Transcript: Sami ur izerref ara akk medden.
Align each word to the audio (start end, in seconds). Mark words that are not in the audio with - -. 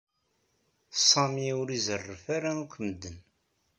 Sami 1.09 1.47
ur 1.61 1.69
izerref 1.77 2.25
ara 2.35 2.51
akk 2.61 2.73
medden. 2.81 3.17